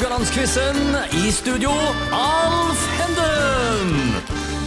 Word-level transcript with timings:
Haugalandsquizen. 0.00 0.76
I 1.12 1.30
studio, 1.30 1.70
Alf 2.12 2.84
Henden. 2.96 4.14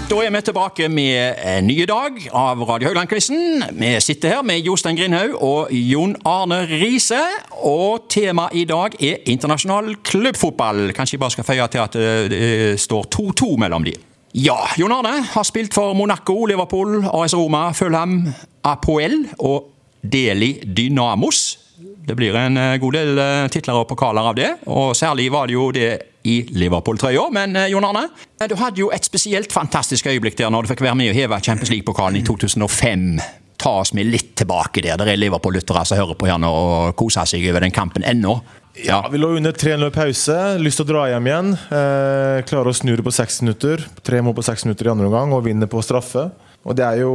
Da 0.10 0.18
er 0.22 0.30
vi 0.30 0.42
tilbake 0.46 0.90
med 0.94 1.40
en 1.42 1.66
ny 1.66 1.88
dag 1.90 2.20
av 2.30 2.62
Radio 2.62 2.92
Haugland-quizen. 2.92 3.64
Vi 3.74 3.90
sitter 4.02 4.30
her 4.30 4.44
med 4.46 4.62
Jostein 4.62 5.00
Grindhaug 5.00 5.34
og 5.42 5.74
Jon 5.74 6.14
Arne 6.26 6.60
Riise. 6.70 7.18
Og 7.66 8.06
temaet 8.14 8.54
i 8.62 8.68
dag 8.70 8.94
er 9.02 9.26
internasjonal 9.26 9.96
klubbfotball. 10.06 10.92
Kanskje 10.94 11.18
jeg 11.18 11.24
bare 11.26 11.34
skal 11.34 11.50
føye 11.50 11.68
til 11.68 11.82
at 11.82 11.98
det 12.30 12.80
står 12.86 13.10
2-2 13.18 13.56
mellom 13.66 13.90
de. 13.90 13.96
Ja, 14.38 14.60
Jon 14.78 14.94
Arne 14.94 15.16
har 15.34 15.50
spilt 15.50 15.74
for 15.74 15.98
Monaco, 15.98 16.46
Liverpool, 16.46 17.08
AS 17.10 17.34
Roma, 17.34 17.72
Fulham, 17.74 18.20
Apoel 18.64 19.24
og 19.40 19.72
Deli 20.06 20.60
Dynamos. 20.62 21.63
Det 21.78 22.16
blir 22.16 22.36
en 22.38 22.58
eh, 22.58 22.78
god 22.78 22.94
del 22.94 23.18
eh, 23.18 23.48
titler 23.52 23.80
og 23.80 23.88
pokaler 23.90 24.28
av 24.30 24.36
det, 24.38 24.50
og 24.70 24.92
særlig 24.98 25.30
var 25.34 25.50
det 25.50 25.56
jo 25.56 25.70
det 25.74 25.92
i 26.30 26.36
Liverpool-trøya. 26.54 27.24
Men 27.34 27.56
eh, 27.58 27.70
Jon 27.74 27.88
Arne, 27.88 28.08
du 28.46 28.56
hadde 28.60 28.84
jo 28.84 28.92
et 28.94 29.08
spesielt 29.08 29.54
fantastisk 29.56 30.08
øyeblikk 30.12 30.38
der 30.38 30.54
når 30.54 30.66
du 30.66 30.74
fikk 30.74 30.84
være 30.86 31.00
med 31.00 31.14
og 31.14 31.18
heve 31.18 31.40
Champions 31.42 31.74
League-pokalen 31.74 32.20
i 32.22 32.26
2005. 32.28 33.08
Ta 33.64 33.78
oss 33.82 33.94
med 33.98 34.10
litt 34.12 34.36
tilbake 34.38 34.84
der. 34.86 35.00
Det 35.02 35.16
er 35.16 35.22
Liverpool-lyttere 35.22 35.86
som 35.88 35.98
hører 35.98 36.20
på 36.20 36.30
gjerne 36.30 36.52
og 36.52 36.94
koser 37.00 37.30
seg 37.30 37.46
over 37.50 37.66
den 37.66 37.74
kampen 37.74 38.06
ennå. 38.06 38.38
Ja, 38.84 39.08
Vi 39.12 39.18
lå 39.18 39.36
under 39.38 39.52
3-0 39.52 39.90
pause. 39.94 40.38
Lyst 40.62 40.82
til 40.82 40.88
å 40.88 40.92
dra 40.94 41.04
hjem 41.12 41.28
igjen. 41.30 41.52
Eh, 41.54 42.40
klarer 42.50 42.72
å 42.72 42.78
snu 42.78 42.96
det 42.98 43.06
på 43.06 43.14
seks 43.14 43.42
minutter. 43.46 43.86
Tre 44.02 44.22
mål 44.26 44.38
på 44.38 44.46
seks 44.46 44.66
minutter 44.66 44.90
i 44.90 44.94
andre 44.94 45.10
omgang 45.10 45.34
og 45.34 45.46
vinner 45.46 45.70
på 45.70 45.82
straffe. 45.86 46.30
Og 46.64 46.78
det 46.80 46.86
er 46.86 47.02
jo 47.02 47.14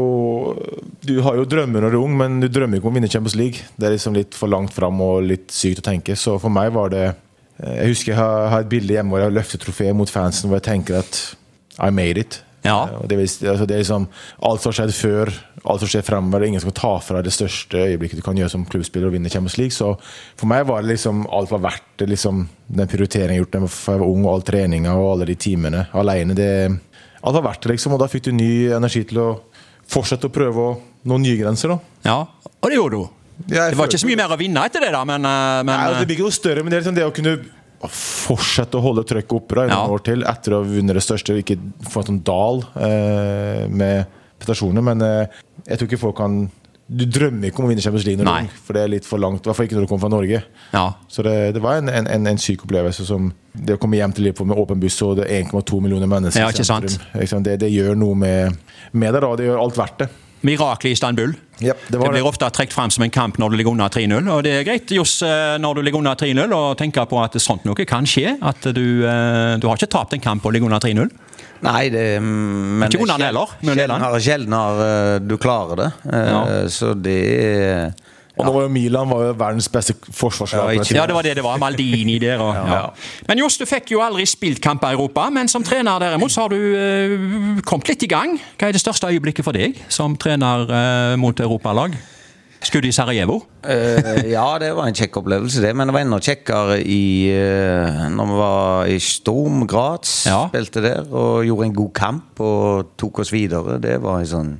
Du 1.04 1.20
har 1.24 1.38
jo 1.38 1.46
drømmer 1.48 1.84
når 1.84 1.94
du 1.94 1.98
er 1.98 2.02
ung, 2.04 2.16
men 2.20 2.40
du 2.42 2.48
drømmer 2.52 2.78
ikke 2.78 2.90
om 2.90 2.96
å 2.96 2.98
vinne 2.98 3.10
Champions 3.12 3.38
League. 3.38 3.64
Det 3.76 3.88
er 3.88 3.96
liksom 3.96 4.16
litt 4.16 4.36
for 4.36 4.50
langt 4.52 4.74
fram 4.76 5.00
og 5.04 5.24
litt 5.24 5.48
sykt 5.54 5.82
å 5.82 5.88
tenke. 5.88 6.16
Så 6.18 6.36
for 6.42 6.52
meg 6.52 6.74
var 6.76 6.92
det 6.94 7.06
eh, 7.08 7.78
Jeg 7.80 7.94
husker 7.94 8.12
jeg 8.12 8.20
har, 8.20 8.60
et 8.60 8.72
bilde 8.72 8.98
hjemme 8.98 9.14
hvor 9.14 9.22
jeg 9.22 9.30
har 9.30 9.38
løftet 9.38 9.64
trofeet 9.64 9.96
mot 9.96 10.12
fansen, 10.12 10.50
hvor 10.50 10.60
jeg 10.60 10.68
tenker 10.68 11.00
at 11.00 11.22
I 11.78 11.90
made 11.94 12.20
it. 12.20 12.42
Ja. 12.66 12.90
Eh, 12.90 13.06
det, 13.08 13.20
altså, 13.22 13.64
det 13.64 13.76
er 13.76 13.84
liksom 13.84 14.08
Alt 14.44 14.62
som 14.62 14.72
har 14.72 14.78
skjedd 14.80 14.94
før, 14.98 15.32
alt 15.64 15.82
som 15.82 15.90
skjer 15.90 16.04
fremover. 16.04 16.42
Er 16.42 16.52
ingen 16.52 16.62
som 16.62 16.72
kan 16.72 16.80
ta 16.82 16.92
fra 17.04 17.22
det 17.24 17.32
største 17.32 17.86
øyeblikket 17.88 18.20
du 18.20 18.26
kan 18.26 18.36
gjøre 18.38 18.52
som 18.52 18.66
klubbspiller 18.68 19.08
og 19.08 19.16
vinne 19.16 19.32
Champions 19.32 19.56
League. 19.60 19.74
Så 19.74 19.94
for 20.36 20.50
meg 20.50 20.66
var 20.68 20.84
det 20.84 20.92
liksom 20.92 21.24
alt 21.32 21.54
var 21.54 21.64
verdt 21.70 21.88
det. 22.02 22.10
liksom 22.12 22.44
Den 22.66 22.90
prioriteringen 22.90 23.38
jeg 23.38 23.40
har 23.40 23.46
gjort 23.46 23.56
da 23.56 23.94
jeg 23.94 24.02
var 24.04 24.12
ung, 24.12 24.26
og 24.26 24.34
all 24.34 24.46
treninga 24.52 24.98
og 24.98 25.12
alle 25.14 25.30
de 25.32 25.38
timene 25.40 25.86
alene. 25.96 26.36
Det, 26.36 26.52
alt 27.22 27.34
har 27.34 27.42
vært 27.44 27.62
det, 27.62 27.72
liksom. 27.74 27.92
Og 27.96 28.00
da 28.02 28.06
fikk 28.10 28.28
du 28.28 28.32
ny 28.32 28.50
energi 28.76 29.04
til 29.10 29.18
å 29.22 29.28
fortsette 29.88 30.28
å 30.28 30.32
prøve 30.34 30.56
å 30.56 30.74
nå 31.08 31.18
nye 31.22 31.36
grenser. 31.40 31.68
da 31.68 31.78
Ja, 32.10 32.18
og 32.60 32.68
det 32.70 32.76
gjorde 32.76 32.98
du. 32.98 33.08
Ja, 33.54 33.68
Det 33.70 33.76
var 33.78 33.86
ikke 33.86 34.00
så 34.02 34.06
mye 34.08 34.16
mer 34.18 34.34
å 34.34 34.38
vinne 34.38 34.64
etter 34.66 34.80
det, 34.82 34.90
da, 34.92 35.04
men, 35.04 35.24
eh, 35.24 35.62
men 35.62 35.66
Nei, 35.70 35.78
altså, 35.86 36.00
det 36.00 36.06
blir 36.10 36.16
ikke 36.18 36.26
noe 36.28 36.34
større, 36.38 36.62
men 36.64 36.70
det 36.70 36.76
er 36.78 36.82
liksom 36.82 36.96
det 36.98 37.06
å 37.06 37.14
kunne 37.14 37.36
fortsette 37.86 38.74
å 38.74 38.82
holde 38.82 39.04
trøkket 39.06 39.34
oppe 39.36 39.54
da, 39.54 39.66
Ja. 39.70 39.86
år 39.86 40.02
til 40.02 40.24
etter 40.26 40.52
å 40.52 40.62
ha 40.62 40.66
vunnet 40.66 40.94
det 40.98 41.02
største, 41.04 41.30
og 41.36 41.44
ikke 41.44 41.58
få 41.88 42.00
en 42.02 42.08
sånn 42.10 42.24
dal 42.24 42.64
eh, 42.74 43.68
med 43.68 44.06
prestasjoner. 44.40 44.82
Men 44.82 45.02
eh, 45.02 45.26
jeg 45.68 45.78
tror 45.78 45.88
ikke 45.88 46.00
folk 46.02 46.16
kan 46.16 46.50
Du 46.88 47.04
drømmer 47.04 47.50
ikke 47.50 47.60
om 47.60 47.66
å 47.66 47.68
vinne 47.68 47.82
Champions 47.84 48.06
League 48.06 48.24
når 48.24 48.46
for 48.64 48.72
det 48.72 48.82
er 48.82 48.88
litt 48.88 49.04
for 49.04 49.20
langt. 49.20 49.42
I 49.44 49.50
hvert 49.50 49.58
fall 49.58 49.66
ikke 49.68 49.76
når 49.76 49.84
du 49.84 49.90
kommer 49.90 50.06
fra 50.06 50.12
Norge. 50.14 50.38
ja. 50.72 50.84
Så 51.08 51.22
det, 51.26 51.34
det 51.54 51.60
var 51.62 51.82
en, 51.82 51.88
en, 51.92 52.06
en, 52.08 52.26
en 52.30 52.38
syk 52.40 52.64
opplevelse. 52.64 53.04
som 53.04 53.32
Det 53.52 53.76
å 53.76 53.80
komme 53.82 53.98
hjem 54.00 54.14
til 54.16 54.24
Liverpool 54.24 54.48
med 54.48 54.56
åpen 54.62 54.80
buss 54.80 54.96
og 55.04 55.18
det 55.20 55.26
er 55.28 55.44
1,2 55.44 55.82
millioner 55.84 56.08
mennesker 56.08 56.40
Ja, 56.40 56.48
ikke 56.48 56.64
sant. 56.64 56.88
sentrum. 56.96 57.44
Det, 57.44 57.58
det 57.60 57.68
gjør 57.74 57.94
noe 57.98 58.16
med, 58.16 58.56
med 58.92 59.12
det. 59.14 59.20
da, 59.20 59.34
Det 59.36 59.50
gjør 59.50 59.60
alt 59.66 59.76
verdt 59.76 59.98
det. 60.06 60.08
Mirakelet 60.46 60.92
i 60.92 60.94
Istanbul. 60.94 61.32
Ja, 61.58 61.74
det 61.90 61.98
Det 61.98 62.10
blir 62.14 62.24
ofte 62.26 62.46
trukket 62.54 62.72
fram 62.72 62.90
som 62.94 63.02
en 63.02 63.10
kamp 63.10 63.38
når 63.42 63.50
du 63.50 63.56
ligger 63.58 63.74
under 63.74 63.88
3-0. 63.90 64.28
Og 64.30 64.42
det 64.46 64.52
er 64.60 64.64
greit 64.64 64.90
Johs, 64.94 65.16
eh, 65.26 65.58
når 65.58 65.74
du 65.74 65.82
ligger 65.82 65.98
under 65.98 66.14
3-0 66.14 66.52
og 66.54 66.76
tenker 66.78 67.08
på 67.10 67.18
at 67.22 67.34
sånt 67.42 67.64
noe 67.66 67.84
kan 67.84 68.06
skje. 68.06 68.36
At 68.40 68.62
du, 68.72 69.02
eh, 69.04 69.56
du 69.58 69.66
har 69.66 69.76
ikke 69.76 69.90
tapt 69.90 70.14
en 70.14 70.22
kamp 70.22 70.46
og 70.46 70.54
ligger 70.54 70.70
under 70.70 70.78
3-0. 70.78 71.10
Nei, 71.64 71.88
det 71.90 72.04
men 72.22 72.86
Ikke 72.90 73.06
sjel- 73.06 73.24
heller, 73.26 74.20
sjelden 74.22 74.52
har 74.54 74.82
eh, 74.84 75.18
du 75.24 75.36
klarer 75.36 75.76
det. 75.76 75.88
Eh, 76.12 76.28
Ja. 76.28 76.44
Så 76.68 76.94
det 76.94 77.18
er 77.40 77.92
Og 78.38 78.46
nå 78.46 78.52
var 78.54 78.62
jo 78.62 78.68
Milan 78.70 79.08
var 79.10 79.22
jo 79.26 79.32
verdens 79.34 79.66
beste 79.68 79.94
forsvarslag. 80.14 80.76
Ja, 80.76 80.84
Ja, 81.00 81.06
det 81.06 81.14
var 81.14 81.22
det 81.26 81.34
det 81.34 81.42
var. 81.42 81.58
Maldini 81.58 82.18
der 82.22 82.38
og 82.38 82.54
ja. 82.54 82.90
Men 83.26 83.38
Johs, 83.38 83.56
du 83.58 83.64
fikk 83.66 83.90
jo 83.90 84.00
aldri 84.00 84.26
spilt 84.30 84.60
kamper 84.62 84.92
i 84.92 84.94
Europa, 84.94 85.28
men 85.30 85.48
som 85.48 85.64
trener 85.64 85.98
derimot 85.98 86.30
så 86.30 86.42
har 86.42 86.48
du 86.48 86.56
uh, 86.56 87.60
kommet 87.66 87.88
litt 87.88 88.02
i 88.02 88.06
gang. 88.06 88.38
Hva 88.56 88.68
er 88.68 88.72
det 88.72 88.80
største 88.80 89.10
øyeblikket 89.10 89.44
for 89.44 89.52
deg 89.52 89.74
som 89.88 90.14
trener 90.16 90.70
uh, 90.70 91.16
mot 91.18 91.34
europalag? 91.40 91.96
Skuddet 92.62 92.88
i 92.90 92.92
Sarajevo? 92.96 93.42
uh, 93.64 94.22
Ja, 94.28 94.58
det 94.58 94.72
var 94.76 94.88
en 94.90 94.94
kjekk 94.98 95.20
opplevelse, 95.22 95.60
det. 95.62 95.74
Men 95.78 95.88
det 95.88 95.94
var 95.94 96.00
enda 96.04 96.18
kjekkere 96.20 96.78
i 96.82 97.02
uh, 97.30 98.08
Når 98.14 98.26
vi 98.32 98.38
var 98.40 98.86
i 98.94 98.98
Storm 99.02 99.66
Graz, 99.70 100.26
Ja. 100.26 100.48
spilte 100.50 100.82
der 100.82 101.06
og 101.12 101.44
gjorde 101.46 101.68
en 101.70 101.76
god 101.78 101.92
kamp 101.94 102.40
og 102.40 102.90
tok 102.98 103.20
oss 103.24 103.30
videre. 103.32 103.78
Det 103.82 104.00
var 104.02 104.20
en 104.20 104.26
sånn 104.26 104.50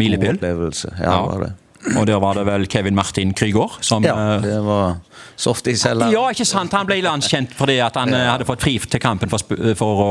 Milepil. 0.00 0.36
god 0.36 0.40
opplevelse. 0.40 0.94
Ja, 1.00 1.10
Ja. 1.10 1.26
var 1.26 1.44
det. 1.48 1.52
Og 1.96 2.04
der 2.06 2.18
var 2.20 2.34
det 2.36 2.42
vel 2.44 2.66
Kevin 2.68 2.94
Martin 2.94 3.30
Krygård 3.32 3.78
som 3.80 4.04
Ja, 4.04 4.12
eh, 4.36 4.42
det 4.42 4.58
var 4.62 4.98
softis 5.40 5.86
eller 5.88 6.10
Ja, 6.12 6.26
ikke 6.28 6.44
sant. 6.44 6.72
Han 6.76 6.84
ble 6.86 6.98
landskjent 7.00 7.54
fordi 7.56 7.78
at 7.80 7.96
han 7.96 8.10
ja. 8.12 8.34
hadde 8.34 8.44
fått 8.44 8.60
fri 8.60 8.74
til 8.78 9.00
kampen 9.00 9.30
for, 9.32 9.38
for 9.74 10.02
å 10.04 10.10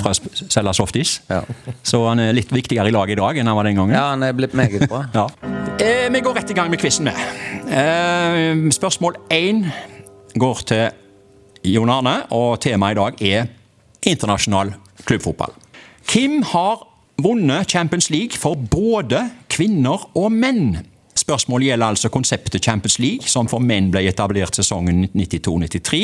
fra 0.00 0.14
selge 0.16 0.72
softis. 0.74 1.18
Ja. 1.28 1.42
Så 1.84 2.00
han 2.08 2.18
er 2.18 2.32
litt 2.32 2.48
viktigere 2.50 2.88
i 2.88 2.94
laget 2.96 3.18
i 3.18 3.20
dag 3.20 3.36
enn 3.36 3.46
han 3.46 3.56
var 3.60 3.64
den 3.68 3.76
gangen. 3.76 3.92
Ja, 3.94 4.06
han 4.14 4.22
er 4.24 4.32
blitt 4.32 4.54
meget 4.56 4.88
bra. 4.88 5.04
Ja. 5.12 5.28
Eh, 5.82 6.10
vi 6.10 6.20
går 6.20 6.34
rett 6.34 6.50
i 6.50 6.54
gang 6.54 6.70
med 6.70 6.78
quizen. 6.80 7.04
med. 7.04 7.14
Eh, 7.66 8.70
spørsmål 8.70 9.16
én 9.30 9.64
går 10.34 10.58
til 10.66 10.90
Jon 11.64 11.90
Arne, 11.90 12.22
og 12.30 12.60
temaet 12.60 12.92
i 12.92 13.00
dag 13.00 13.22
er 13.22 13.46
internasjonal 14.06 14.74
klubbfotball. 15.04 15.50
Hvem 16.12 16.42
har 16.42 16.86
vunnet 17.18 17.70
Champions 17.70 18.10
League 18.10 18.38
for 18.38 18.54
både 18.54 19.30
kvinner 19.48 20.08
og 20.14 20.32
menn? 20.32 20.78
Spørsmålet 21.22 21.68
gjelder 21.70 21.86
altså 21.92 22.08
konseptet 22.10 22.64
Champions 22.64 22.98
League, 22.98 23.28
som 23.30 23.46
for 23.48 23.62
menn 23.62 23.90
ble 23.94 24.00
etablert 24.10 24.56
sesongen 24.58 25.04
92-93, 25.14 26.00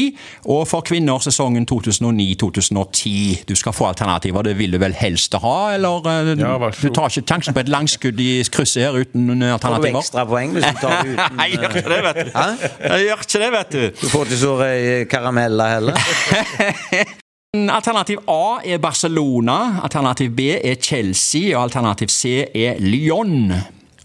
og 0.46 0.62
for 0.70 0.84
kvinner 0.86 1.18
sesongen 1.24 1.66
2009-2010. 1.66 3.42
Du 3.48 3.54
skal 3.58 3.74
få 3.74 3.88
alternativer, 3.90 4.42
det 4.46 4.54
vil 4.60 4.76
du 4.76 4.78
vel 4.78 4.94
helst 4.94 5.34
ha, 5.42 5.56
eller? 5.74 6.06
eh, 6.06 6.32
Ja, 6.38 6.54
vær 6.62 6.70
så 6.76 6.86
du 6.88 6.94
tar 6.94 7.10
ikke 7.10 7.26
sjansen 7.32 7.56
på 7.56 7.64
et 7.64 7.72
langskudd 7.72 8.20
i 8.22 8.28
krysset 8.52 8.84
her 8.86 8.98
uten 9.00 9.26
Får 9.28 9.40
du 9.40 9.46
alternativer? 9.52 9.98
ekstrapoeng 10.04 10.54
hvis 10.54 10.68
du 10.68 10.80
tar 10.82 11.02
det 11.02 11.12
uten 11.16 11.36
Nei, 11.40 11.48
jeg 11.50 11.58
gjør 11.58 11.76
ikke 11.78 11.94
det, 11.94 12.02
vet 12.06 12.20
du. 12.20 12.30
Hæ? 12.38 12.46
Jeg 12.92 13.06
gjør 13.08 13.24
ikke 13.26 13.42
det, 13.44 13.50
vet 13.58 13.72
du. 13.72 13.82
Du 14.02 14.06
får 14.12 14.28
ikke 14.28 14.40
så 14.44 14.52
karameller 15.10 15.74
heller. 15.74 15.96
Alternativ 17.78 18.18
A 18.28 18.58
er 18.64 18.78
Barcelona, 18.78 19.80
alternativ 19.82 20.30
B 20.36 20.50
er 20.62 20.76
Chelsea, 20.84 21.56
og 21.56 21.62
alternativ 21.62 22.08
C 22.12 22.44
er 22.54 22.76
Lyon. 22.78 23.52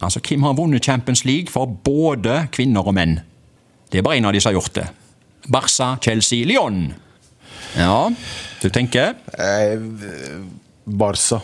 Altså, 0.03 0.21
hvem 0.23 0.43
har 0.43 0.57
vunnet 0.57 0.83
Champions 0.83 1.25
League 1.25 1.51
for 1.53 1.65
både 1.65 2.47
kvinner 2.51 2.85
og 2.85 2.95
menn? 2.97 3.19
Det 3.91 4.01
er 4.01 4.05
bare 4.05 4.17
en 4.17 4.29
av 4.29 4.33
de 4.33 4.41
som 4.41 4.51
har 4.51 4.59
gjort 4.59 4.75
det. 4.75 4.85
Barca, 5.51 5.95
Chelsea, 6.01 6.45
Lyon. 6.47 6.93
Ja, 7.77 8.09
du 8.61 8.69
tenker? 8.69 9.15
Eh, 9.33 9.81
Barca. 10.85 11.41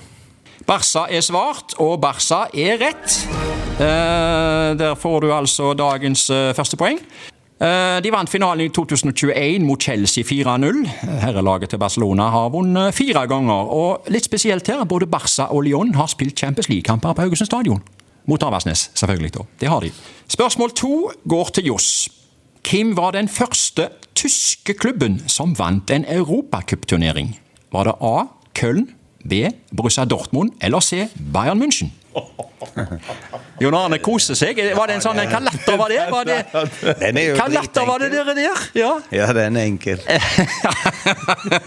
Barca 0.67 1.07
er 1.09 1.23
svart, 1.25 1.73
og 1.81 1.99
Barca 2.01 2.45
er 2.53 2.77
rett. 2.81 3.19
Eh, 3.79 4.77
der 4.77 4.95
får 4.99 5.21
du 5.23 5.33
altså 5.33 5.73
dagens 5.73 6.29
eh, 6.29 6.53
første 6.53 6.77
poeng. 6.77 6.99
Eh, 7.59 7.97
de 8.03 8.11
vant 8.11 8.29
finalen 8.31 8.69
i 8.69 8.71
2021 8.71 9.65
mot 9.67 9.81
Chelsea 9.81 10.23
4-0. 10.23 10.85
Herrelaget 11.23 11.73
til 11.73 11.81
Barcelona 11.81 12.29
har 12.31 12.51
vunnet 12.53 12.95
fire 12.95 13.25
ganger. 13.27 13.71
Og 13.75 14.11
litt 14.13 14.27
spesielt 14.29 14.67
her, 14.67 14.85
både 14.87 15.09
Barca 15.11 15.49
og 15.51 15.65
Lyon 15.67 15.95
har 15.97 16.07
spilt 16.11 16.39
Champions 16.39 16.69
League-kamper 16.71 17.13
på 17.13 17.25
Haugesund 17.27 17.51
stadion. 17.51 17.81
Mot 18.29 18.43
Avaldsnes, 18.45 18.89
selvfølgelig. 18.93 19.33
da. 19.33 19.45
Det 19.59 19.69
har 19.71 19.81
de. 19.81 19.91
Spørsmål 20.29 20.71
to 20.77 21.11
går 21.29 21.49
til 21.57 21.65
Johs. 21.71 22.09
Hvem 22.69 22.93
var 22.97 23.11
den 23.15 23.29
første 23.29 23.87
tyske 24.15 24.73
klubben 24.77 25.23
som 25.27 25.55
vant 25.57 25.89
en 25.91 26.05
europacupturnering? 26.05 27.33
Var 27.73 27.83
det 27.89 27.95
A. 28.01 28.27
Köln, 28.59 28.89
B. 29.29 29.33
Borussia 29.75 30.05
Dortmund 30.05 30.51
eller 30.61 30.79
C. 30.79 31.07
Bayern 31.33 31.61
München? 31.63 31.89
Jon 33.61 33.75
Arne 33.77 33.99
koser 34.01 34.35
seg. 34.35 34.57
Var 34.75 34.89
det 34.89 34.95
en 34.97 35.03
sånn 35.03 35.19
Hva 35.29 35.39
latter 35.45 35.77
var 35.79 35.91
det? 35.93 35.99
Var 36.11 36.25
det 36.27 36.95
Den 36.99 37.19
er 37.21 37.27
jo 37.29 37.35
hva 37.37 37.47
latter 37.53 37.85
var 37.87 38.01
det 38.03 38.09
dere 38.13 38.35
der? 38.37 38.63
Ja. 38.75 38.91
Ja, 39.13 39.29
den 39.33 39.57
er 39.59 39.69
enkel. 39.69 40.01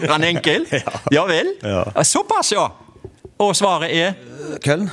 Er 0.03 0.27
enkel? 0.27 0.67
Ja 1.15 1.25
vel? 1.29 1.53
Ja. 1.63 2.03
Såpass, 2.05 2.51
ja. 2.53 2.67
Og 3.41 3.55
svaret 3.57 3.91
er 3.95 4.59
Køln? 4.63 4.89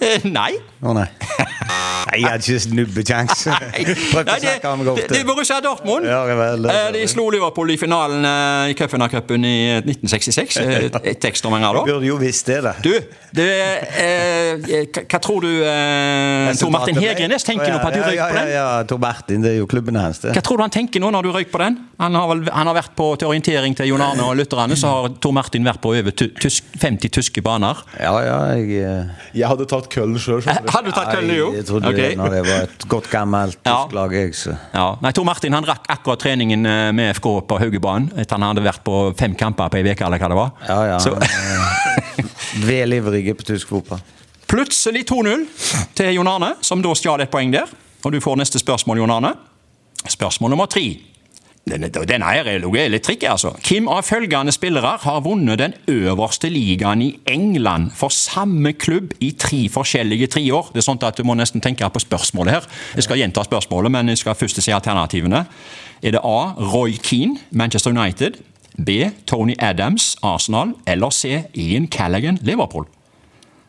nei. 0.24 0.60
Å 0.80 0.94
nei. 0.96 1.08
Nei, 2.10 2.20
jeg 2.24 2.30
hadde 2.32 2.46
ikke 2.50 2.62
snubbekjangs. 2.66 3.44
Det, 3.80 4.24
det, 4.26 4.54
det 5.10 5.18
er. 5.20 5.24
Borussia 5.28 5.60
Dortmund. 5.62 6.06
Ja, 6.08 6.22
vel, 6.26 6.64
det- 6.66 6.74
Eh, 6.74 6.92
De 6.94 7.02
slo 7.08 7.28
Liverpool 7.30 7.70
i 7.70 7.76
finalen 7.78 8.24
eh, 8.26 8.70
i 8.72 8.74
Cupena-cupen 8.78 9.44
i 9.46 9.56
1966. 9.84 10.58
Eh, 10.70 10.88
Et 11.12 11.24
ekstraomganger 11.30 11.76
da. 11.78 11.82
Burde 11.86 12.06
jo 12.08 12.16
visst 12.20 12.46
det, 12.50 12.58
da. 12.64 12.72
Du, 12.82 12.90
du 13.36 13.42
eh, 13.44 14.86
hva, 14.90 15.20
tror 15.22 15.44
du 15.44 15.50
eh, 15.64 16.50
Tor 16.58 16.72
Martin 16.74 16.98
Hegrenes 17.00 17.44
tenker 17.46 17.70
nå 17.72 17.78
på 17.82 17.90
at 17.90 17.96
du 17.96 18.00
ja, 18.00 18.08
røyk 18.10 18.20
på 18.20 18.36
den? 18.36 18.50
Ja, 18.50 18.56
ja, 18.58 18.82
Tor 18.90 19.00
Martin, 19.02 19.44
det 19.44 19.52
er 19.54 19.58
jo 19.60 19.68
klubben 19.70 19.98
hans, 20.00 20.20
det. 20.24 20.34
Hva 20.36 20.42
tror 20.46 20.60
du 20.60 20.64
han 20.66 20.74
tenker 20.74 21.02
nå 21.02 21.10
når 21.14 21.28
du 21.28 21.32
røyk 21.36 21.50
på 21.52 21.60
den? 21.62 21.78
Han 22.00 22.16
har, 22.18 22.26
vel, 22.32 22.42
han 22.54 22.70
har 22.70 22.76
vært 22.80 22.94
på 22.98 23.08
til 23.20 23.30
orientering 23.30 23.76
til 23.78 23.90
Jon 23.92 24.02
Arne 24.04 24.26
og 24.26 24.36
lytterne, 24.40 24.76
så 24.78 24.92
har 24.96 25.10
Tor 25.22 25.34
Martin 25.36 25.66
vært 25.66 25.80
på 25.84 25.94
over 25.94 26.14
tysk, 26.16 26.70
50 26.80 27.14
tyske 27.20 27.44
baner. 27.46 27.80
Ja, 28.00 28.14
ja, 28.26 28.38
jeg 28.58 28.82
Jeg 29.38 29.46
hadde 29.50 29.66
tatt 29.70 29.88
Køllen 29.92 30.18
sjøl. 30.20 30.42
Hadde 30.74 30.86
du 30.90 30.92
tatt 30.94 31.10
køllen, 31.14 31.34
jo? 31.36 31.48
Jeg 31.56 31.66
trodde 31.68 31.90
Ok. 32.08 32.16
når 32.20 32.30
det 32.34 32.40
var 32.46 32.62
et 32.66 32.86
godt 32.88 33.08
gammelt 33.12 33.58
tysk 33.64 33.92
lag, 33.96 34.12
jeg, 34.16 34.34
så 34.34 34.54
Ja. 34.74 34.86
Nei, 35.02 35.12
Tor 35.16 35.24
Martin 35.28 35.52
han 35.56 35.66
rakk 35.68 35.86
akkurat 35.92 36.22
treningen 36.24 36.66
eh, 36.66 36.92
med 36.96 37.14
FK 37.16 37.28
på 37.48 37.58
Haugebanen 37.60 38.10
etter 38.16 38.38
han 38.38 38.46
hadde 38.48 38.64
vært 38.64 38.82
på 38.86 38.96
fem 39.18 39.34
kamper 39.38 39.68
på 39.72 39.80
ei 39.80 39.84
uke, 39.92 40.04
eller 40.06 40.18
hva 40.22 40.28
det 40.32 40.38
var. 40.40 40.50
Ja, 40.68 40.80
ja. 40.94 40.98
Så, 40.98 41.14
Vel 42.66 42.92
ivrige 42.96 43.34
på 43.38 43.46
tysk 43.52 43.68
fotball. 43.70 44.00
plutselig 44.50 45.04
2-0 45.06 45.44
til 45.94 46.14
Jon 46.16 46.26
Arne, 46.28 46.54
som 46.60 46.82
da 46.82 46.94
stjal 46.98 47.22
et 47.22 47.30
poeng 47.30 47.52
der. 47.54 47.70
Og 48.04 48.12
du 48.12 48.20
får 48.20 48.36
neste 48.40 48.58
spørsmål, 48.58 48.98
Jon 48.98 49.10
Arne. 49.14 49.34
Spørsmål 50.08 50.50
nummer 50.50 50.66
tre. 50.66 50.82
Denne, 51.70 51.88
denne 51.88 52.30
er 52.34 52.90
litt 52.90 53.04
tricky, 53.06 53.28
altså. 53.30 53.52
Hvem 53.62 53.88
av 53.90 54.02
følgende 54.06 54.52
spillere 54.54 54.96
har 55.04 55.22
vunnet 55.24 55.60
den 55.60 55.74
øverste 55.90 56.50
ligaen 56.50 57.02
i 57.04 57.10
England 57.30 57.92
for 57.96 58.12
samme 58.14 58.72
klubb 58.72 59.14
i 59.20 59.32
tre 59.38 59.64
forskjellige 59.72 60.32
triår? 60.34 60.72
Det 60.74 60.82
er 60.82 60.88
sånn 60.88 61.02
at 61.06 61.18
Du 61.20 61.24
må 61.24 61.36
nesten 61.38 61.60
tenke 61.60 61.88
på 61.88 62.02
spørsmålet 62.02 62.54
her. 62.54 62.68
Jeg 62.96 63.06
skal 63.06 63.20
gjenta 63.20 63.44
spørsmålet, 63.46 63.92
men 63.92 64.08
jeg 64.08 64.22
skal 64.22 64.38
først 64.38 64.62
se 64.62 64.72
alternativene. 64.72 65.44
Er 66.02 66.16
det 66.16 66.22
A. 66.24 66.54
Roy 66.56 66.96
Keane, 66.96 67.38
Manchester 67.50 67.90
United? 67.90 68.40
B. 68.78 69.10
Tony 69.26 69.54
Adams, 69.58 70.16
Arsenal? 70.22 70.74
Eller 70.86 71.10
C. 71.10 71.44
Ian 71.54 71.86
Callaghan, 71.86 72.38
Liverpool? 72.42 72.86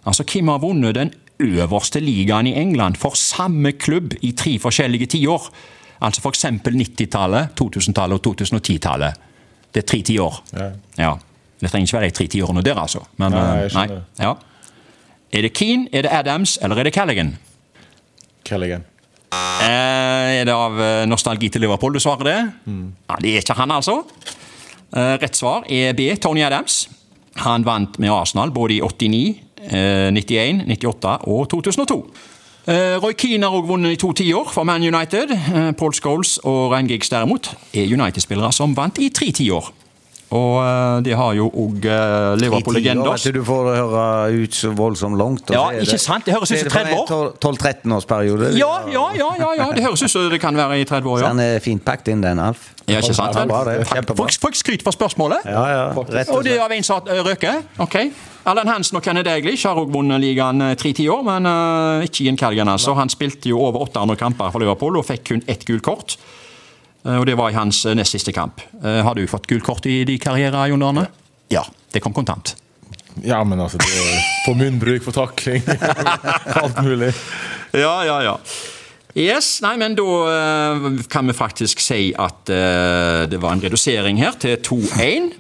Altså, 0.06 0.24
hvem 0.24 0.48
har 0.48 0.64
vunnet 0.64 0.96
den 0.96 1.14
øverste 1.40 2.00
ligaen 2.00 2.48
i 2.48 2.56
England 2.58 2.96
for 2.96 3.18
samme 3.18 3.72
klubb 3.72 4.14
i 4.22 4.32
tre 4.32 4.58
forskjellige 4.60 5.06
tiår? 5.18 5.50
Altså 6.02 6.22
f.eks. 6.24 6.46
90-tallet, 6.66 7.54
2000-tallet 7.60 8.18
og 8.18 8.24
2010-tallet. 8.32 9.28
Det 9.72 9.84
er 9.84 9.88
tre 9.88 10.02
tiår. 10.08 10.40
Ja. 10.58 10.70
Ja. 10.98 11.12
Det 11.62 11.70
trenger 11.70 11.88
ikke 11.88 11.98
være 12.00 12.10
de 12.10 12.16
tre 12.18 12.28
tiårene 12.34 12.64
der, 12.66 12.80
altså. 12.82 13.04
Men, 13.22 13.36
Nei, 13.36 13.42
eh, 13.42 13.60
jeg 13.62 13.74
skjønner. 13.76 14.06
Ja. 14.20 14.32
Er 15.32 15.46
det 15.46 15.54
Keane, 15.56 15.88
er 15.94 16.08
det 16.08 16.12
Adams 16.12 16.58
eller 16.62 16.82
er 16.82 16.90
det 16.90 16.94
Callaghan? 16.96 17.36
Callaghan. 18.48 18.88
Eh, 19.32 20.42
er 20.42 20.48
det 20.50 20.56
av 20.56 20.80
eh, 20.82 21.04
nostalgi 21.08 21.52
til 21.54 21.64
Liverpool 21.64 21.94
du 21.96 22.02
svarer 22.04 22.28
det? 22.28 22.40
Ja, 22.68 23.20
det 23.22 23.36
er 23.36 23.46
ikke 23.46 23.56
han, 23.62 23.72
altså. 23.78 24.02
Eh, 24.92 25.14
rett 25.22 25.38
svar 25.38 25.64
er 25.72 25.94
B. 25.96 26.10
Tony 26.20 26.44
Adams. 26.44 26.82
Han 27.46 27.64
vant 27.64 27.96
med 28.02 28.12
Arsenal 28.12 28.52
både 28.52 28.76
i 28.76 28.82
89, 28.84 29.22
eh, 29.70 30.10
91, 30.12 30.66
98 30.68 31.14
og 31.32 31.48
2002. 31.54 32.02
Eh, 32.68 32.98
Roy 33.02 33.14
Keane 33.18 33.48
har 33.48 33.56
også 33.58 33.68
vunnet 33.72 33.96
i 33.96 33.98
to 33.98 34.12
tiår 34.14 34.52
for 34.54 34.64
Man 34.64 34.84
United. 34.86 35.32
Eh, 35.34 35.72
Paul 35.74 35.94
Scholes 35.98 36.38
og 36.46 36.72
Rein 36.72 36.88
Giggs 36.88 37.10
derimot 37.10 37.56
er 37.74 37.90
United-spillere 37.90 38.54
som 38.54 38.76
vant 38.78 39.00
i 39.02 39.10
tre 39.10 39.32
tiår. 39.34 39.72
Og 40.32 41.04
de 41.04 41.12
det 41.12 41.18
har 41.20 41.34
jo 41.36 41.50
òg 41.50 41.86
Liverpool-legender. 42.40 43.12
Vet 43.12 43.26
du, 43.36 43.40
du 43.42 43.46
får 43.48 43.66
høre 43.76 44.04
ut 44.46 44.56
så 44.56 44.72
voldsomt 44.76 45.20
langt. 45.20 45.50
og 45.52 45.56
Ja, 45.58 45.82
ikke 45.84 46.00
sant? 46.00 46.24
Det 46.26 46.36
høres 46.38 46.54
ut 46.54 46.62
som 46.62 46.72
30 46.72 46.96
år. 47.02 47.34
12-13-årsperiode. 47.44 48.54
Ja, 48.56 48.72
ja, 48.88 49.06
ja, 49.18 49.30
ja, 49.42 49.50
ja, 49.60 49.68
det 49.76 49.84
høres 49.84 50.06
ut 50.06 50.14
som 50.14 50.30
det 50.32 50.40
kan 50.40 50.56
være 50.56 50.80
i 50.80 50.88
30 50.88 51.12
år, 51.12 51.20
ja. 51.20 51.34
Den 51.34 51.44
er 51.44 51.60
fint 51.60 51.84
pakket 51.84 52.14
inn, 52.14 52.24
den, 52.24 52.40
Alf. 52.40 52.70
Ja, 52.88 53.02
ikke 53.04 53.14
sant? 53.14 54.16
Folk, 54.18 54.36
folk 54.48 54.56
skryter 54.60 54.88
for 54.88 54.96
spørsmålet. 54.96 55.46
Ja, 55.46 55.64
ja. 55.68 55.86
Rett 56.16 56.32
Og 56.32 56.44
det 56.48 56.58
av 56.60 56.72
en 56.72 56.84
som 56.88 57.12
røker. 57.28 57.62
Ok. 57.84 57.98
Allan 58.50 58.72
Hansen 58.72 58.98
og 58.98 59.04
Kenneth 59.06 59.28
Daglish 59.30 59.68
har 59.68 59.78
også 59.78 59.94
vunnet 59.94 60.22
ligaen 60.24 60.64
eh, 60.66 60.76
tre 60.80 60.90
tiår, 60.98 61.22
men 61.28 61.46
eh, 61.46 62.08
ikke 62.08 62.26
en 62.32 62.40
Calgan, 62.40 62.72
altså. 62.74 62.96
Han 62.98 63.12
spilte 63.14 63.52
jo 63.52 63.60
over 63.62 63.84
800 63.86 64.18
kamper 64.18 64.50
for 64.54 64.64
Liverpool 64.64 64.98
og 64.98 65.06
fikk 65.06 65.28
kun 65.30 65.44
ett 65.52 65.66
gult 65.68 65.86
kort. 65.86 66.16
Eh, 67.06 67.18
og 67.18 67.26
Det 67.26 67.38
var 67.38 67.50
i 67.50 67.58
hans 67.58 67.86
eh, 67.86 67.96
nest 67.98 68.16
siste 68.16 68.34
kamp. 68.36 68.62
Eh, 68.84 69.02
har 69.06 69.16
du 69.16 69.26
fått 69.28 69.48
gult 69.50 69.66
kort 69.66 69.86
i 69.90 70.04
din 70.08 70.20
karriere, 70.22 70.68
Jon 70.70 70.84
Arne? 70.84 71.08
Ja. 71.52 71.66
Det 71.92 72.00
kom 72.00 72.14
kontant. 72.14 72.56
Ja, 73.24 73.44
men 73.44 73.60
altså 73.60 73.78
det 73.82 73.90
er 73.92 74.20
For 74.46 74.56
munnbruk, 74.56 75.04
for 75.04 75.12
takling. 75.12 75.66
Alt 76.62 76.80
mulig. 76.84 77.12
Ja, 77.76 78.04
ja, 78.08 78.22
ja. 78.24 78.38
Yes, 79.12 79.58
nei, 79.60 79.76
men 79.76 79.98
Da 80.00 80.06
kan 81.12 81.28
vi 81.28 81.34
faktisk 81.36 81.82
si 81.84 82.14
at 82.16 82.48
det 82.48 83.42
var 83.44 83.52
en 83.52 83.64
redusering 83.64 84.22
her 84.22 84.38
til 84.40 84.56
2-1. 84.64 85.34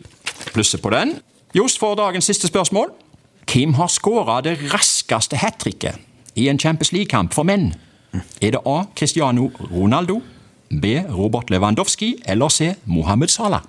Plusset 0.51 0.83
på 0.83 0.91
den. 0.91 1.15
Johs 1.55 1.77
får 1.79 1.95
dagens 1.95 2.27
siste 2.27 2.51
spørsmål. 2.51 2.91
Hvem 3.47 3.77
har 3.79 3.87
skåra 3.87 4.41
det 4.43 4.57
raskeste 4.73 5.39
hat 5.39 5.61
tricket 5.63 5.95
i 6.35 6.49
en 6.51 6.59
Champions 6.59 6.91
League-kamp 6.91 7.31
for 7.33 7.47
menn? 7.47 7.71
Er 8.41 8.51
det 8.57 8.61
A. 8.67 8.83
Cristiano 8.95 9.47
Ronaldo, 9.71 10.19
B. 10.71 11.01
Robert 11.11 11.49
Lewandowski 11.51 12.13
eller 12.25 12.49
C. 12.49 12.73
Mohammed 12.85 13.29
Salah? 13.33 13.61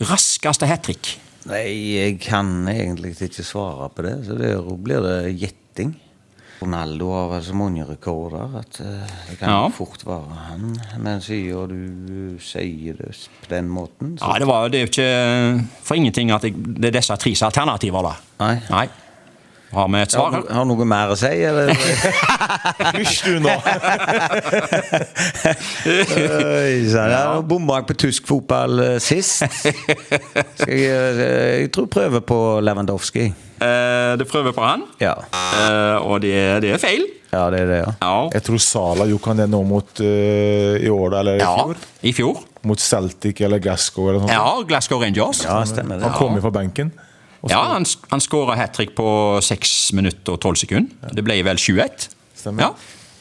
Raskeste 0.00 0.66
hat 0.68 0.82
trick. 0.84 1.14
Nei, 1.46 1.62
jeg 1.96 2.16
kan 2.20 2.66
egentlig 2.68 3.14
ikke 3.22 3.44
svare 3.46 3.88
på 3.94 4.02
det, 4.04 4.16
så 4.26 4.34
der 4.36 4.58
blir 4.82 5.00
det 5.04 5.36
gjetting. 5.40 5.94
Ronaldo 6.56 7.10
har 7.12 7.26
vel 7.34 7.42
så 7.44 7.54
mange 7.56 7.84
rekorder 7.84 8.54
at 8.62 8.78
eh, 8.80 9.10
det 9.28 9.38
kan 9.42 9.50
Ja. 9.52 9.68
fort 9.68 10.00
være 10.08 10.36
han. 10.48 10.70
Men 11.04 11.20
siden 11.20 12.06
du 12.08 12.38
sier 12.40 12.96
det 12.96 13.12
på 13.42 13.50
den 13.50 13.68
måten 13.68 14.14
så 14.18 14.24
Ja, 14.32 14.38
Det 14.38 14.46
var 14.48 14.68
det 14.68 14.78
er 14.80 14.86
jo 14.86 14.90
ikke 14.90 15.68
for 15.84 15.94
ingenting 15.94 16.30
at 16.32 16.42
jeg, 16.44 16.54
det 16.80 16.86
er 16.88 16.96
disse 16.98 17.16
tre 17.16 17.30
alternativer, 17.30 18.02
da. 18.02 18.14
Nei. 18.40 18.54
Nei. 18.70 18.86
Har 19.74 19.88
vi 19.90 19.98
et 20.00 20.12
svar? 20.14 20.30
Har 20.36 20.44
har 20.54 20.66
noe 20.68 20.84
mer 20.88 21.10
å 21.10 21.16
si, 21.18 21.30
eller? 21.42 21.72
Hysj 22.96 23.16
du 23.26 23.40
nå! 23.42 23.54
Oi, 25.86 26.86
sann. 26.86 27.10
Jeg 27.10 27.18
har 27.18 27.42
bomma 27.50 27.80
på 27.88 27.96
tysk 27.98 28.28
fotball 28.30 28.78
eh, 28.84 28.96
sist. 29.02 29.42
Skal 29.58 30.70
jeg, 30.70 30.86
eh, 30.86 31.64
jeg 31.64 31.72
tror 31.74 31.88
prøver 31.92 32.22
på 32.26 32.38
Lewandowski. 32.64 33.26
Eh, 33.56 34.12
du 34.20 34.24
prøver 34.28 34.54
på 34.56 34.62
han, 34.64 34.84
Ja. 35.02 35.14
eh, 35.34 35.96
og 35.98 36.20
det, 36.24 36.34
det 36.62 36.74
er 36.76 36.82
feil. 36.82 37.06
ja, 37.32 37.46
det 37.52 37.60
er 37.64 37.70
det, 37.72 37.78
ja. 37.82 37.92
Ja. 38.02 38.16
Jeg 38.36 38.46
tror 38.46 38.62
Sala 38.62 39.06
gjorde 39.10 39.32
han 39.32 39.42
det 39.42 39.48
nå 39.52 39.62
mot 39.66 40.00
uh, 40.00 40.76
i 40.78 40.88
år 40.92 41.18
eller 41.20 41.40
i 41.40 41.42
ja. 41.42 41.52
fjor. 41.58 41.82
I 42.06 42.12
fjor. 42.16 42.38
Mot 42.66 42.80
Celtic 42.80 43.40
eller 43.44 43.60
Glasgow 43.62 44.08
eller 44.08 44.22
noe 44.22 44.30
sånt. 44.30 44.36
Ja, 44.38 44.64
Glasgow 44.68 45.02
Rangers. 45.02 45.42
Ja, 45.44 45.58
stemmer 45.68 45.98
det. 45.98 46.06
Han 46.06 46.16
kom 46.16 46.38
jo 46.38 46.44
fra 46.46 46.54
benken. 46.54 46.94
Ja, 47.52 47.62
han, 47.72 47.86
han 48.10 48.22
skåra 48.24 48.56
hat 48.58 48.74
trick 48.76 48.94
på 48.98 49.08
6 49.42 49.92
minutter 49.98 50.36
og 50.36 50.40
12 50.40 50.62
sekunder. 50.66 51.14
Det 51.14 51.24
ble 51.26 51.40
vel 51.46 51.60
7-1. 51.60 52.10
Stemmer. 52.36 52.68
Ja. 52.68 52.74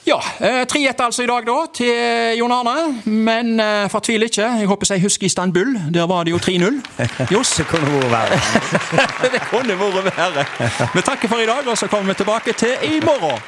Ja, 0.06 0.19
eh, 0.39 0.66
3-1 0.69 1.00
altså 1.01 1.24
i 1.24 1.25
dag 1.25 1.48
da 1.48 1.56
til 1.74 2.38
Jon 2.38 2.51
Arne, 2.54 3.01
men 3.10 3.56
eh, 3.60 3.88
fortvil 3.89 4.27
ikke. 4.27 4.45
Jeg 4.62 4.69
håper 4.69 4.92
jeg 4.94 5.01
husker 5.01 5.25
Istanbul. 5.25 5.74
Der 5.94 6.06
var 6.06 6.27
det 6.27 6.36
jo 6.36 6.38
3-0. 6.38 6.77
Johs, 7.34 7.55
Det 7.58 7.65
kunne 7.72 7.89
vært 7.89 8.13
verre. 8.13 8.38
det 9.34 9.41
kunne 9.50 9.79
vært 9.82 10.12
verre. 10.12 10.46
Vi 10.96 11.01
takker 11.01 11.32
for 11.32 11.41
i 11.41 11.50
dag, 11.50 11.65
og 11.65 11.77
så 11.77 11.89
kommer 11.89 12.13
vi 12.13 12.22
tilbake 12.22 12.53
til 12.53 12.77
i 12.86 13.00
morgen. 13.01 13.41